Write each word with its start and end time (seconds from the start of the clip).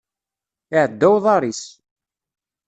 Iɛedda 0.73 1.07
uḍar-is. 1.15 1.63